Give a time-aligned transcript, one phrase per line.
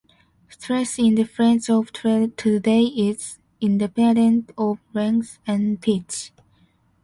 [0.49, 6.31] Stress in the French of today is independent of length and pitch.